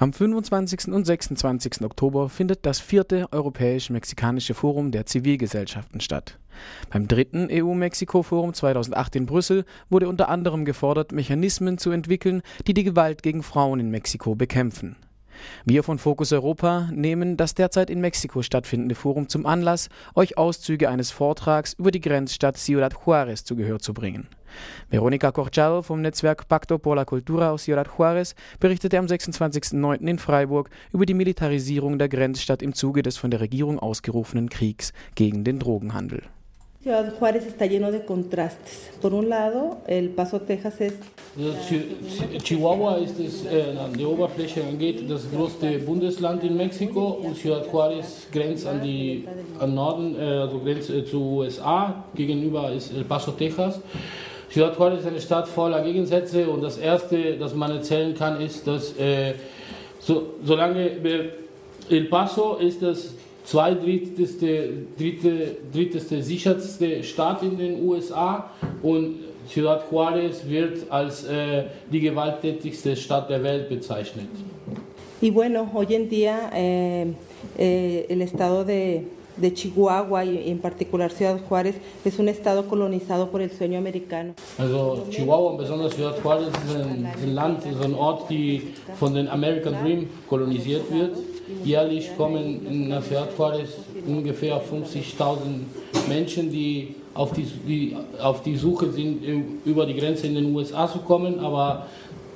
Am 0.00 0.14
25. 0.14 0.94
und 0.94 1.04
26. 1.04 1.82
Oktober 1.82 2.30
findet 2.30 2.64
das 2.64 2.80
vierte 2.80 3.30
Europäisch-Mexikanische 3.32 4.54
Forum 4.54 4.92
der 4.92 5.04
Zivilgesellschaften 5.04 6.00
statt. 6.00 6.38
Beim 6.88 7.06
dritten 7.06 7.48
EU-Mexiko-Forum 7.52 8.54
2008 8.54 9.16
in 9.16 9.26
Brüssel 9.26 9.66
wurde 9.90 10.08
unter 10.08 10.30
anderem 10.30 10.64
gefordert, 10.64 11.12
Mechanismen 11.12 11.76
zu 11.76 11.90
entwickeln, 11.90 12.40
die 12.66 12.72
die 12.72 12.84
Gewalt 12.84 13.22
gegen 13.22 13.42
Frauen 13.42 13.78
in 13.78 13.90
Mexiko 13.90 14.34
bekämpfen. 14.34 14.96
Wir 15.66 15.82
von 15.82 15.98
Focus 15.98 16.32
Europa 16.32 16.88
nehmen 16.94 17.36
das 17.36 17.54
derzeit 17.54 17.90
in 17.90 18.00
Mexiko 18.00 18.40
stattfindende 18.40 18.94
Forum 18.94 19.28
zum 19.28 19.44
Anlass, 19.44 19.90
euch 20.14 20.38
Auszüge 20.38 20.88
eines 20.88 21.10
Vortrags 21.10 21.74
über 21.74 21.90
die 21.90 22.00
Grenzstadt 22.00 22.56
Ciudad 22.56 22.94
Juárez 22.94 23.44
zu 23.44 23.54
Gehör 23.54 23.80
zu 23.80 23.92
bringen. 23.92 24.28
Veronica 24.88 25.32
Corchal 25.32 25.82
vom 25.82 26.00
Netzwerk 26.00 26.48
Pacto 26.48 26.78
por 26.78 26.96
la 26.96 27.04
Cultura 27.04 27.50
aus 27.50 27.64
Ciudad 27.64 27.88
Juárez 27.88 28.34
berichtete 28.58 28.98
am 28.98 29.06
26.09. 29.06 30.06
in 30.06 30.18
Freiburg 30.18 30.70
über 30.92 31.06
die 31.06 31.14
Militarisierung 31.14 31.98
der 31.98 32.08
Grenzstadt 32.08 32.62
im 32.62 32.74
Zuge 32.74 33.02
des 33.02 33.16
von 33.16 33.30
der 33.30 33.40
Regierung 33.40 33.78
ausgerufenen 33.78 34.48
Kriegs 34.48 34.92
gegen 35.14 35.44
den 35.44 35.58
Drogenhandel. 35.58 36.22
Ciudad 36.82 37.12
Juárez 37.20 37.46
está 37.46 37.66
lleno 37.66 37.92
de 37.92 38.06
contrastes. 38.06 38.90
Por 39.02 39.12
un 39.12 39.28
lado, 39.28 39.82
El 39.86 40.08
Paso, 40.08 40.40
Texas 40.40 40.80
es. 40.80 40.94
Chihuahua 42.42 42.96
ist 42.96 43.20
es, 43.20 43.44
äh, 43.44 43.76
an 43.78 43.92
der 43.92 44.08
Oberfläche 44.08 44.64
angeht, 44.64 45.04
das 45.06 45.30
größte 45.30 45.78
Bundesland 45.80 46.42
in 46.42 46.56
Mexiko 46.56 47.20
und 47.22 47.36
Ciudad 47.36 47.66
Juárez 47.70 48.30
grenzt 48.32 48.66
an 48.66 48.80
die 48.82 49.28
an 49.58 49.74
Norden, 49.74 50.16
äh, 50.18 50.22
also 50.22 50.58
grenzt 50.58 50.88
äh, 50.88 51.04
zu 51.04 51.20
USA. 51.20 52.02
Gegenüber 52.14 52.72
ist 52.72 52.94
El 52.94 53.04
Paso, 53.04 53.32
Texas. 53.32 53.78
Juárez 54.54 55.00
ist 55.00 55.06
eine 55.06 55.20
Stadt 55.20 55.48
voller 55.48 55.82
Gegensätze 55.82 56.48
und 56.48 56.62
das 56.62 56.78
erste, 56.78 57.36
das 57.36 57.54
man 57.54 57.70
erzählen 57.70 58.14
kann, 58.14 58.40
ist, 58.40 58.66
dass 58.66 58.96
äh, 58.98 59.34
so, 60.00 60.34
solange 60.44 60.90
El 61.88 62.04
Paso 62.04 62.56
ist 62.56 62.82
das 62.82 63.14
zweitdritteste, 63.44 64.70
dritte, 64.98 65.56
dritteste, 65.72 66.22
sicherste 66.22 67.02
Staat 67.02 67.42
in 67.42 67.58
den 67.58 67.88
USA 67.88 68.50
und 68.82 69.16
Ciudad 69.48 69.84
Juárez 69.90 70.48
wird 70.48 70.90
als 70.90 71.24
äh, 71.24 71.64
die 71.90 72.00
gewalttätigste 72.00 72.96
Stadt 72.96 73.30
der 73.30 73.42
Welt 73.42 73.68
bezeichnet. 73.68 74.28
Y 75.22 75.30
bueno, 75.30 75.68
hoy 75.74 75.94
en 75.94 76.08
día 76.08 76.50
eh, 76.54 77.06
eh, 77.58 78.06
el 78.08 78.22
estado 78.22 78.64
de, 78.64 79.04
de 79.40 79.52
Chihuahua 79.52 80.24
y 80.24 80.50
en 80.50 80.58
particular 80.58 81.10
Ciudad 81.10 81.38
Juárez 81.48 81.76
es 82.04 82.18
un 82.18 82.28
estado 82.28 82.66
colonizado 82.68 83.30
por 83.30 83.40
el 83.40 83.50
sueño 83.50 83.78
americano. 83.78 84.34
Also 84.58 85.06
Chihuahua 85.10 85.56
besonders 85.56 85.94
Ciudad 85.94 86.16
Juárez 86.22 86.48
ist 86.48 86.76
ein, 86.76 87.06
ein 87.06 87.34
Land, 87.34 87.64
ist 87.66 87.82
ein 87.82 87.94
Ort, 87.94 88.28
die 88.28 88.74
von 88.98 89.14
den 89.14 89.28
American 89.28 89.74
Dream 89.82 90.08
kolonisiert 90.28 90.90
wird. 90.92 91.16
Jährlich 91.64 92.16
kommen 92.16 92.66
in 92.66 93.02
Ciudad 93.02 93.30
Juárez 93.36 93.70
ungefähr 94.06 94.60
50.000 94.60 96.08
Menschen, 96.08 96.50
die 96.50 96.94
auf 97.14 97.32
die, 97.32 97.46
die 97.66 97.96
auf 98.22 98.42
die 98.42 98.56
Suche 98.56 98.90
sind, 98.90 99.22
über 99.64 99.84
die 99.86 99.94
Grenze 99.94 100.26
in 100.26 100.34
den 100.34 100.54
USA 100.54 100.88
zu 100.88 100.98
kommen, 100.98 101.40
aber 101.40 101.86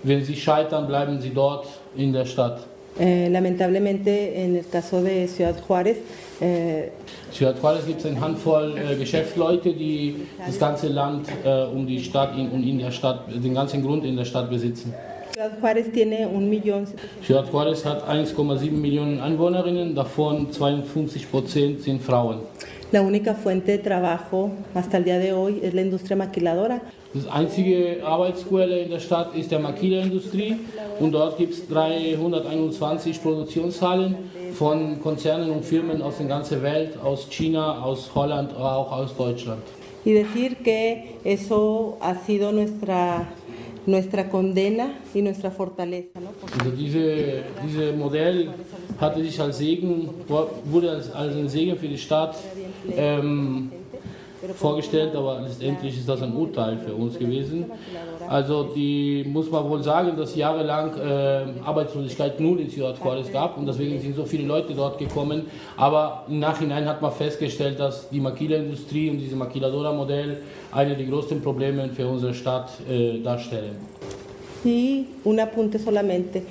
wenn 0.02 0.24
sie 0.24 0.36
scheitern, 0.36 0.86
bleiben 0.86 1.20
sie 1.20 1.30
dort 1.30 1.66
in 1.96 2.12
der 2.12 2.24
Stadt. 2.24 2.66
Eh, 2.98 3.28
lamentablemente, 3.28 4.36
en 4.36 4.56
el 4.56 4.64
caso 4.70 5.02
de 5.02 5.26
Ciudad 5.26 5.56
Juárez, 5.66 5.96
eh, 6.40 6.90
Ciudad 7.32 7.56
Juárez 7.60 7.86
gibt 7.86 8.00
es 8.00 8.06
eine 8.06 8.20
Handvoll 8.20 8.76
äh, 8.76 8.96
Geschäftsleute, 8.96 9.72
die 9.72 10.26
das 10.44 10.58
ganze 10.58 10.88
Land 10.88 11.28
äh, 11.44 11.64
um 11.64 11.86
die 11.86 12.02
Stadt 12.02 12.36
in, 12.36 12.50
und 12.50 12.62
in 12.62 12.78
der 12.78 12.90
Stadt, 12.90 13.24
den 13.28 13.54
ganzen 13.54 13.82
Grund 13.82 14.04
in 14.04 14.16
der 14.16 14.24
Stadt 14.24 14.50
besitzen. 14.50 14.94
Ciudad 15.34 15.58
Juárez 15.60 15.90
tiene 15.90 16.28
un 16.28 16.48
millón. 16.48 16.86
Ciudad 17.26 17.44
Juárez 17.50 17.84
hat 17.84 18.06
1,7 18.06 18.70
Millionen 18.70 19.20
Einwohnerinnen, 19.20 19.92
davon 19.92 20.52
52 20.52 21.26
Prozent 21.26 21.80
sind 21.80 22.00
Frauen. 22.00 22.42
La 22.92 23.02
única 23.02 23.34
fuente 23.34 23.72
de 23.72 23.78
trabajo 23.78 24.52
hasta 24.74 24.98
el 24.98 25.04
día 25.04 25.18
de 25.18 25.32
hoy 25.32 25.58
es 25.64 25.74
la 25.74 25.80
industria 25.80 26.14
maquiladora. 26.14 26.82
Das 27.12 27.26
einzige 27.26 28.00
Arbeitsquelle 28.06 28.82
in 28.82 28.90
der 28.90 29.00
Stadt 29.00 29.34
ist 29.34 29.50
der 29.50 29.58
Maquila-Industrie 29.58 30.54
und 31.00 31.10
dort 31.10 31.36
gibt 31.36 31.54
es 31.54 31.68
321 31.68 33.20
Produktionshallen 33.20 34.14
von 34.52 35.00
Konzernen 35.02 35.50
und 35.50 35.64
Firmen 35.64 36.00
aus 36.00 36.18
der 36.18 36.28
ganzen 36.28 36.62
Welt, 36.62 36.96
aus 37.02 37.28
China, 37.28 37.82
aus 37.82 38.08
Holland, 38.14 38.54
auch 38.54 38.92
aus 38.92 39.16
Deutschland. 39.16 39.62
Y 40.06 40.12
decir 40.12 40.56
que 40.62 41.16
eso 41.24 41.96
ha 42.00 42.14
sido 42.14 42.52
nuestra 42.52 43.26
nuestra 43.86 44.28
condena 44.28 44.98
y 45.14 45.22
nuestra 45.22 45.50
fortaleza. 45.50 46.20
¿no? 46.20 46.30
Also 46.58 46.70
diese, 46.70 47.42
dieses 47.66 47.96
Modell 47.96 48.50
hatte 49.00 49.22
sich 49.22 49.40
als 49.40 49.58
Segen, 49.58 50.08
wurde 50.64 50.90
als, 50.90 51.10
als 51.12 51.36
ein 51.36 51.48
Segen 51.48 51.76
für 51.76 51.88
die 51.88 51.98
Stadt 51.98 52.36
ähm, 52.96 53.70
vorgestellt, 54.54 55.14
aber 55.14 55.40
letztendlich 55.40 55.96
ist 55.96 56.08
das 56.08 56.22
ein 56.22 56.34
Urteil 56.34 56.78
für 56.78 56.94
uns 56.94 57.18
gewesen. 57.18 57.66
Also 58.28 58.64
die 58.74 59.24
muss 59.26 59.50
man 59.50 59.68
wohl 59.68 59.82
sagen, 59.82 60.16
dass 60.16 60.34
jahrelang 60.34 60.92
äh, 60.96 61.44
Arbeitslosigkeit 61.64 62.38
null 62.40 62.60
in 62.60 62.70
Ciudad 62.70 62.98
Juarez 63.02 63.30
gab 63.32 63.56
und 63.58 63.66
deswegen 63.66 64.00
sind 64.00 64.16
so 64.16 64.24
viele 64.24 64.46
Leute 64.46 64.74
dort 64.74 64.98
gekommen. 64.98 65.46
Aber 65.76 66.24
im 66.28 66.38
Nachhinein 66.38 66.86
hat 66.86 67.00
man 67.02 67.12
festgestellt, 67.12 67.78
dass 67.78 68.08
die 68.08 68.20
Maquila-Industrie 68.20 69.10
und 69.10 69.18
dieses 69.18 69.36
Maquiladora-Modell 69.36 70.38
eine 70.72 70.96
der 70.96 71.06
größten 71.06 71.42
Probleme 71.42 71.88
für 71.88 72.06
unsere 72.06 72.34
Stadt 72.34 72.70
äh, 72.88 73.20
darstellen. 73.20 73.76
Y 74.64 75.04
un 75.24 75.38
apunte 75.38 75.78
solamente. 75.78 76.42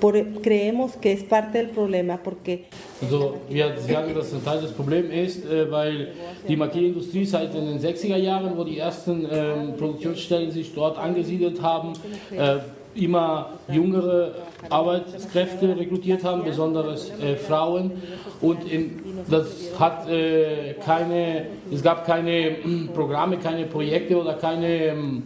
Por, 0.00 0.14
creemos 0.42 0.96
que 0.96 1.12
es 1.12 1.22
parte 1.22 1.58
del 1.58 1.68
problema 1.68 2.16
porque 2.16 2.64
also 3.02 3.36
wir 3.48 3.76
sagen, 3.78 4.14
dass 4.14 4.32
ein 4.32 4.44
Teil 4.44 4.60
des 4.60 4.72
Problems 4.72 5.12
ist, 5.12 5.44
äh, 5.44 5.70
weil 5.70 6.08
die 6.48 6.56
Maquillindustrie 6.56 7.24
seit 7.24 7.54
den 7.54 7.78
60er 7.78 8.16
Jahren, 8.16 8.56
wo 8.56 8.64
die 8.64 8.78
ersten 8.78 9.24
äh, 9.24 9.72
Produktionsstellen 9.78 10.50
sich 10.50 10.74
dort 10.74 10.98
angesiedelt 10.98 11.62
haben, 11.62 11.92
äh, 12.36 12.58
immer 12.94 13.52
jüngere 13.68 14.34
Arbeitskräfte 14.68 15.76
rekrutiert 15.78 16.24
haben, 16.24 16.44
besonders 16.44 17.10
äh, 17.20 17.36
Frauen. 17.36 17.92
Und 18.40 18.70
in, 18.70 19.00
das 19.28 19.70
hat 19.78 20.08
äh, 20.08 20.74
keine, 20.84 21.46
es 21.72 21.82
gab 21.82 22.04
keine 22.04 22.30
äh, 22.30 22.58
Programme, 22.92 23.38
keine 23.38 23.66
Projekte 23.66 24.16
oder 24.16 24.34
keine, 24.34 24.86
ähm, 24.86 25.22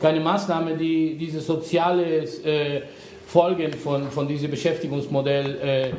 keine 0.00 0.20
Maßnahmen, 0.20 0.78
die 0.78 1.16
diese 1.16 1.40
soziale 1.40 2.26
Folgen 3.28 3.72
von, 3.74 4.10
von 4.10 4.26
diesem 4.26 4.50
Beschäftigungsmodell 4.50 5.92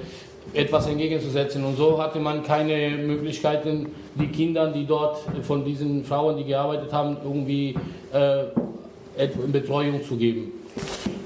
äh, 0.53 0.59
etwas 0.59 0.87
entgegenzusetzen. 0.87 1.63
Und 1.63 1.77
so 1.77 2.01
hatte 2.01 2.19
man 2.19 2.41
keine 2.41 2.89
Möglichkeiten, 2.89 3.91
die 4.15 4.27
Kinder, 4.27 4.71
die 4.71 4.85
dort 4.85 5.19
von 5.43 5.63
diesen 5.63 6.03
Frauen, 6.03 6.37
die 6.37 6.43
gearbeitet 6.43 6.91
haben, 6.91 7.17
irgendwie 7.23 7.75
äh, 8.11 9.27
Betreuung 9.51 10.03
zu 10.03 10.15
geben. 10.15 10.53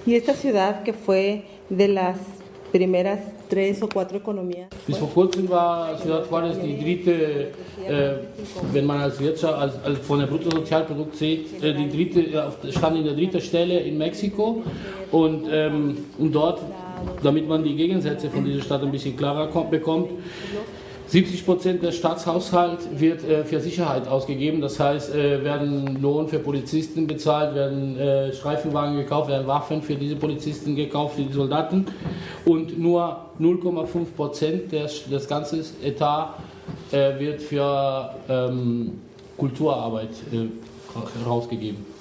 Y 0.05 0.15
esta 0.15 0.33
ciudad 0.33 0.83
que 0.83 0.91
fue 0.91 1.43
de 1.69 1.87
las 1.87 2.17
primeras 2.73 3.19
tres 3.47 3.81
o 3.83 3.87
cuatro 3.87 4.17
economías. 4.17 4.67
Bis 4.87 4.97
vor 4.97 5.09
kurzem 5.09 5.47
war 5.47 5.95
Ciudad 6.01 6.27
Juárez 6.27 6.57
die 6.59 6.75
dritte, 6.83 7.13
äh, 7.87 8.13
wenn 8.73 8.85
man 8.87 8.99
als 9.01 9.19
Wirtschaft, 9.19 9.53
als, 9.53 9.73
als 9.83 9.99
von 9.99 10.17
der 10.19 10.25
Bruttosozialprodukt 10.25 11.15
sieht, 11.15 11.63
äh, 11.63 11.75
die 11.75 11.87
dritte, 11.87 12.51
stand 12.71 12.97
in 12.97 13.03
der 13.03 13.13
dritten 13.13 13.39
Stelle 13.41 13.79
in 13.79 13.99
Mexiko 13.99 14.63
und, 15.11 15.45
ähm, 15.51 15.97
und 16.17 16.33
dort, 16.33 16.61
damit 17.21 17.47
man 17.47 17.63
die 17.63 17.75
Gegensätze 17.75 18.31
von 18.31 18.43
dieser 18.43 18.63
Stadt 18.63 18.81
ein 18.81 18.91
bisschen 18.91 19.15
klarer 19.15 19.47
kommt, 19.49 19.69
bekommt, 19.69 20.09
70 21.07 21.45
Prozent 21.45 21.83
des 21.83 21.95
Staatshaushalts 21.95 22.87
wird 22.95 23.23
äh, 23.23 23.43
für 23.43 23.59
Sicherheit 23.59 24.07
ausgegeben. 24.07 24.61
Das 24.61 24.79
heißt, 24.79 25.13
äh, 25.13 25.43
werden 25.43 26.01
Lohn 26.01 26.27
für 26.27 26.39
Polizisten 26.39 27.07
bezahlt, 27.07 27.55
werden 27.55 27.97
äh, 27.99 28.33
Streifenwagen 28.33 28.97
gekauft, 28.97 29.29
werden 29.29 29.47
Waffen 29.47 29.81
für 29.81 29.95
diese 29.95 30.15
Polizisten 30.15 30.75
gekauft, 30.75 31.15
für 31.15 31.23
die 31.23 31.33
Soldaten. 31.33 31.85
Und 32.45 32.79
nur 32.79 33.25
0,5 33.39 34.05
Prozent 34.15 34.71
des, 34.71 35.07
des 35.09 35.27
ganzen 35.27 35.63
Etat 35.83 36.35
äh, 36.91 37.19
wird 37.19 37.41
für 37.41 38.15
ähm, 38.29 39.01
Kulturarbeit 39.37 40.09
äh, 40.31 41.27
rausgegeben. 41.27 41.93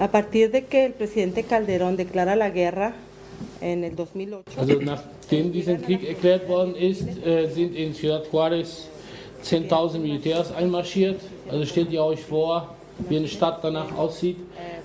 A 0.00 0.06
partir 0.06 0.48
de 0.48 0.62
que 0.62 0.86
el 0.86 0.92
presidente 0.92 1.42
Calderón 1.42 1.96
declara 1.96 2.36
la 2.36 2.50
guerra 2.50 2.92
en 2.92 2.92
el 2.92 2.92
2008. 2.92 3.07
Also 4.56 4.74
nachdem 4.80 5.52
dieser 5.52 5.76
Krieg 5.76 6.06
erklärt 6.06 6.48
worden 6.48 6.74
ist, 6.74 7.04
äh, 7.26 7.48
sind 7.48 7.74
in 7.74 7.94
Ciudad 7.94 8.26
Juárez 8.32 8.86
10.000 9.42 9.98
Militärs 9.98 10.52
einmarschiert. 10.52 11.20
Also 11.50 11.64
stellt 11.64 11.90
ihr 11.92 12.02
euch 12.02 12.20
vor, 12.20 12.74
wie 13.08 13.16
eine 13.16 13.28
Stadt 13.28 13.60
danach 13.62 13.96
aussieht, 13.96 14.36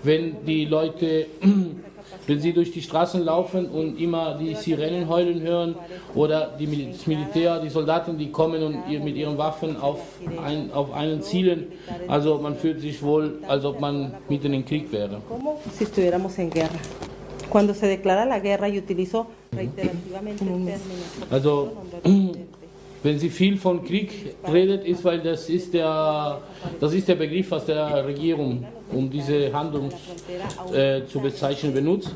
wenn 0.04 0.46
die 0.46 0.66
Leute, 0.66 1.26
wenn 2.28 2.40
sie 2.40 2.54
durch 2.54 2.72
die 2.72 2.82
Straßen 2.82 3.24
laufen 3.24 3.66
und 3.68 4.00
immer 4.00 4.38
die 4.38 4.54
Sirenen 4.56 5.10
heulen 5.10 5.42
hören 5.42 5.76
oder 6.16 6.52
die, 6.60 6.92
das 6.92 7.08
Militär, 7.08 7.60
die 7.60 7.70
Soldaten, 7.70 8.18
die 8.18 8.30
kommen 8.32 8.64
und 8.64 9.04
mit 9.04 9.16
ihren 9.16 9.38
Waffen 9.38 9.78
auf, 9.78 10.00
ein, 10.44 10.72
auf 10.72 10.94
einen 10.94 11.22
zielen. 11.22 11.68
Also 12.08 12.38
man 12.38 12.56
fühlt 12.56 12.82
sich 12.82 13.02
wohl, 13.02 13.40
als 13.48 13.66
ob 13.66 13.80
man 13.80 14.14
mitten 14.30 14.54
im 14.54 14.66
Krieg 14.66 14.92
wäre. 14.92 15.22
Cuando 17.54 17.76
se 17.76 17.86
declara 17.86 18.26
la 18.26 18.40
guerra 18.40 18.68
y 18.68 18.80
utilizo 18.80 19.28
reiterativamente 19.52 20.44
términos. 20.44 20.80
Also, 21.30 21.74
wenn 23.04 23.20
sie 23.20 23.30
viel 23.30 23.60
von 23.60 23.84
Krieg 23.84 24.34
redet, 24.52 24.84
ist, 24.88 25.04
weil 25.04 25.22
das 25.22 25.50
ist 25.50 25.72
der, 25.72 26.40
das 26.80 26.96
ist 26.96 27.08
der 27.08 27.14
Begriff, 27.14 27.52
was 27.52 27.66
der 27.66 28.04
Regierung, 28.08 28.66
um 28.92 29.08
diese 29.08 29.54
Handlung 29.54 29.92
äh, 30.74 31.06
zu 31.06 31.20
bezeichnen, 31.20 31.76
benutzt. 31.76 32.16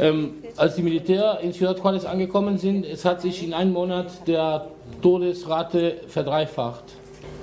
Ähm, 0.00 0.36
als 0.56 0.76
die 0.76 0.82
Militär 0.82 1.40
in 1.42 1.52
Ciudad 1.52 1.78
Juárez 1.78 2.06
angekommen 2.06 2.56
sind, 2.56 2.86
es 2.86 3.04
hat 3.04 3.20
sich 3.20 3.44
in 3.44 3.52
einem 3.52 3.74
Monat 3.74 4.26
der 4.26 4.66
Todesrate 5.02 5.96
verdreifacht. 6.08 6.84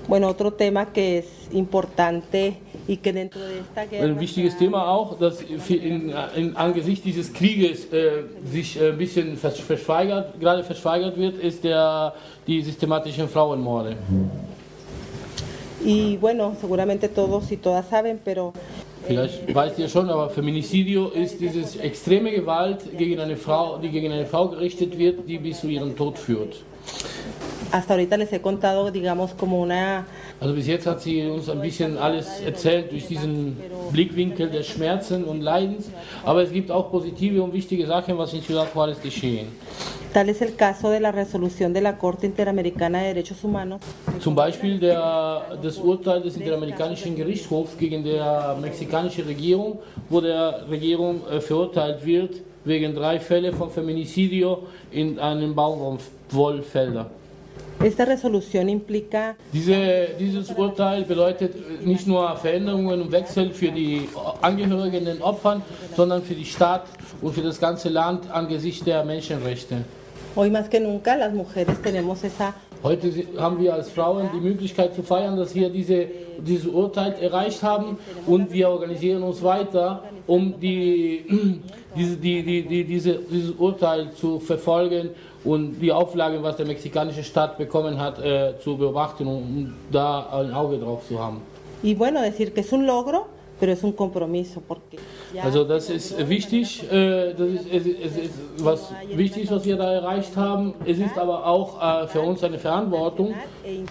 Bueno, 0.07 0.29
otro 0.29 0.51
tema 0.53 0.85
que 0.85 1.19
es 1.19 1.25
importante 1.51 2.53
Ein 2.87 4.19
wichtiges 4.19 4.57
Thema 4.57 4.87
auch, 4.89 5.17
das 5.19 5.41
in, 5.41 6.13
in, 6.35 6.55
angesichts 6.55 7.03
dieses 7.03 7.33
Krieges 7.33 7.91
äh, 7.91 8.23
sich 8.45 8.81
ein 8.81 8.97
bisschen 8.97 9.35
verschweigert, 9.37 10.39
gerade 10.39 10.63
verschweigert 10.63 11.17
wird, 11.17 11.37
ist 11.39 11.63
der, 11.63 12.13
die 12.45 12.61
systematischen 12.61 13.27
Frauenmorde. 13.27 13.97
Y 15.85 16.17
bueno, 16.19 16.55
seguramente 16.59 17.09
todos 17.09 17.51
y 17.51 17.57
todas 17.57 17.87
saben, 17.89 18.19
pero 18.23 18.53
Vielleicht 19.07 19.55
weißt 19.55 19.79
ihr 19.79 19.87
schon, 19.87 20.09
aber 20.09 20.29
Feminicidio 20.29 21.07
ist 21.09 21.39
diese 21.39 21.81
extreme 21.81 22.31
Gewalt 22.31 22.79
gegen 22.97 23.19
eine 23.21 23.37
Frau, 23.37 23.77
die 23.77 23.89
gegen 23.89 24.11
eine 24.11 24.25
Frau 24.25 24.49
gerichtet 24.49 24.97
wird, 24.97 25.29
die 25.29 25.37
bis 25.37 25.61
zu 25.61 25.67
ihrem 25.67 25.95
Tod 25.95 26.17
führt. 26.17 26.57
Hasta 27.71 27.93
ahorita 27.93 28.17
les 28.17 28.31
he 28.31 28.41
contado, 28.41 28.91
digamos, 28.91 29.33
como 29.33 29.61
una 29.61 30.05
Also 30.39 30.53
bis 30.53 30.67
jetzt 30.67 30.85
hat 30.85 31.01
sie 31.01 31.25
uns 31.25 31.49
ein 31.49 31.61
bisschen 31.61 31.97
alles 31.97 32.41
erzählt 32.41 32.91
durch 32.91 33.07
diesen 33.07 33.57
Blickwinkel 33.91 34.51
des 34.51 34.67
Schmerzen 34.67 35.23
und 35.23 35.41
Leidens, 35.41 35.89
aber 36.23 36.43
es 36.43 36.51
gibt 36.51 36.69
auch 36.69 36.91
positive 36.91 37.41
und 37.41 37.53
wichtige 37.53 37.87
Sachen, 37.87 38.17
was 38.17 38.33
in 38.33 38.43
Ciudad 38.43 38.67
Juárez 38.73 39.01
geschehen. 39.01 39.47
Tal 40.13 40.29
es 40.29 40.41
el 40.41 40.55
caso 40.55 40.89
de 40.89 40.99
la 40.99 41.11
resolución 41.11 41.73
de 41.73 41.81
la 41.81 41.97
Corte 41.97 42.27
Interamericana 42.27 42.99
de 42.99 43.13
Derechos 43.13 43.43
Humanos. 43.43 43.81
Zum 44.19 44.35
Beispiel 44.35 44.79
der, 44.79 45.57
das 45.61 45.77
Urteil 45.77 46.21
des 46.21 46.37
Interamerikanischen 46.37 47.15
Gerichtshofs 47.15 47.77
gegen 47.77 48.03
die 48.03 48.19
mexikanische 48.61 49.25
Regierung, 49.25 49.79
wo 50.09 50.21
der 50.21 50.65
Regierung 50.69 51.21
äh, 51.27 51.41
verurteilt 51.41 52.05
wird 52.05 52.41
wegen 52.63 52.93
drei 52.93 53.19
Fälle 53.19 53.51
von 53.53 53.69
Feminicidio 53.69 54.67
in 54.91 55.19
einem 55.19 55.55
Baumwollfelder. 55.55 57.09
Diese, 59.53 60.07
dieses 60.19 60.49
Urteil 60.51 61.03
bedeutet 61.03 61.85
nicht 61.85 62.07
nur 62.07 62.35
Veränderungen 62.37 63.01
und 63.03 63.11
Wechsel 63.11 63.51
für 63.51 63.71
die 63.71 64.09
Angehörigen 64.41 65.05
den 65.05 65.21
Opfern, 65.21 65.61
sondern 65.95 66.23
für 66.23 66.33
die 66.33 66.45
Stadt 66.45 66.85
und 67.21 67.33
für 67.35 67.41
das 67.41 67.59
ganze 67.59 67.89
Land 67.89 68.31
angesichts 68.31 68.83
der 68.83 69.03
Menschenrechte. 69.05 69.83
Heute 72.83 73.11
haben 73.37 73.59
wir 73.59 73.73
als 73.73 73.89
Frauen 73.89 74.29
die 74.33 74.39
Möglichkeit 74.39 74.93
zu 74.95 75.01
feiern, 75.03 75.35
dass 75.35 75.53
wir 75.55 75.69
diese, 75.69 76.07
dieses 76.39 76.67
Urteil 76.67 77.13
erreicht 77.19 77.63
haben 77.63 77.97
und 78.27 78.51
wir 78.51 78.69
organisieren 78.69 79.23
uns 79.23 79.41
weiter, 79.41 80.03
um 80.27 80.59
die, 80.59 81.61
diese, 81.97 82.15
die, 82.15 82.43
die, 82.43 82.61
die, 82.63 82.83
diese, 82.83 83.15
dieses 83.15 83.51
Urteil 83.57 84.11
zu 84.13 84.39
verfolgen 84.39 85.09
und 85.43 85.79
die 85.79 85.91
Auflagen, 85.91 86.41
was 86.43 86.57
der 86.57 86.65
mexikanische 86.65 87.23
Staat 87.23 87.57
bekommen 87.57 87.99
hat, 87.99 88.19
äh, 88.19 88.53
zu 88.63 88.77
beobachten 88.77 89.27
und 89.27 89.35
um 89.35 89.73
da 89.91 90.27
ein 90.31 90.53
Auge 90.53 90.77
drauf 90.77 91.07
zu 91.07 91.19
haben. 91.19 91.41
y 91.83 91.93
bueno, 91.93 92.21
decir 92.21 92.53
que 92.53 92.61
es 92.61 92.71
un 92.71 92.85
logro, 92.85 93.27
Also 95.43 95.63
das 95.63 95.89
ist 95.89 96.29
wichtig, 96.29 96.83
äh, 96.91 97.33
das 97.33 97.47
ist, 97.49 97.67
es, 97.71 97.85
es 97.85 98.17
ist 98.17 98.33
was 98.59 98.93
wichtig, 99.13 99.49
was 99.51 99.65
wir 99.65 99.77
da 99.77 99.91
erreicht 99.91 100.35
haben. 100.37 100.73
Es 100.85 100.99
ist 100.99 101.17
aber 101.17 101.45
auch 101.45 102.03
äh, 102.03 102.07
für 102.07 102.21
uns 102.21 102.43
eine 102.43 102.59
Verantwortung. 102.59 103.33
e. 103.65 103.83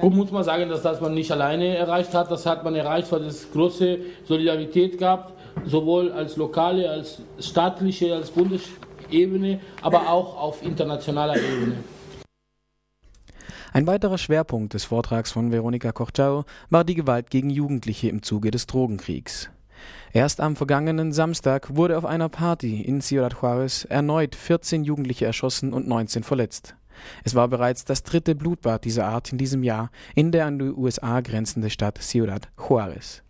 Und 0.00 0.16
muss 0.16 0.30
man 0.30 0.44
sagen, 0.44 0.68
dass 0.68 0.82
das 0.82 1.00
man 1.00 1.14
nicht 1.14 1.30
alleine 1.30 1.76
erreicht 1.76 2.14
hat. 2.14 2.30
Das 2.30 2.46
hat 2.46 2.64
man 2.64 2.74
erreicht, 2.74 3.10
weil 3.12 3.22
es 3.22 3.50
große 3.52 3.98
Solidarität 4.24 4.98
gab, 4.98 5.32
sowohl 5.66 6.12
als 6.12 6.36
lokale, 6.36 6.88
als 6.90 7.22
staatliche, 7.38 8.14
als 8.14 8.30
Bundesebene, 8.30 9.60
aber 9.82 10.08
auch 10.08 10.40
auf 10.40 10.62
internationaler 10.64 11.36
Ebene. 11.36 11.76
Ein 13.74 13.86
weiterer 13.86 14.18
Schwerpunkt 14.18 14.74
des 14.74 14.84
Vortrags 14.84 15.32
von 15.32 15.50
Veronika 15.50 15.92
Kochau 15.92 16.44
war 16.68 16.84
die 16.84 16.94
Gewalt 16.94 17.30
gegen 17.30 17.48
Jugendliche 17.48 18.10
im 18.10 18.22
Zuge 18.22 18.50
des 18.50 18.66
Drogenkriegs. 18.66 19.48
Erst 20.12 20.42
am 20.42 20.56
vergangenen 20.56 21.12
Samstag 21.12 21.74
wurde 21.74 21.96
auf 21.96 22.04
einer 22.04 22.28
Party 22.28 22.82
in 22.82 23.00
Ciudad 23.00 23.34
Juárez 23.34 23.86
erneut 23.88 24.34
14 24.34 24.84
Jugendliche 24.84 25.24
erschossen 25.24 25.72
und 25.72 25.88
19 25.88 26.22
verletzt. 26.22 26.76
Es 27.24 27.34
war 27.34 27.48
bereits 27.48 27.86
das 27.86 28.02
dritte 28.02 28.34
Blutbad 28.34 28.84
dieser 28.84 29.06
Art 29.06 29.32
in 29.32 29.38
diesem 29.38 29.62
Jahr 29.62 29.90
in 30.14 30.32
der 30.32 30.46
an 30.46 30.58
die 30.58 30.70
USA 30.70 31.20
grenzende 31.22 31.70
Stadt 31.70 31.98
Ciudad 31.98 32.50
Juárez. 32.58 33.20